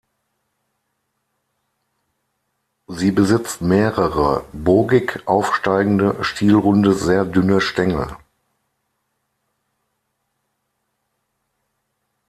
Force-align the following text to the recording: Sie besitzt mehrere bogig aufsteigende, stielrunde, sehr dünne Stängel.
Sie 2.87 3.11
besitzt 3.11 3.61
mehrere 3.61 4.43
bogig 4.51 5.21
aufsteigende, 5.27 6.23
stielrunde, 6.23 6.93
sehr 6.95 7.23
dünne 7.23 7.61
Stängel. 7.61 8.17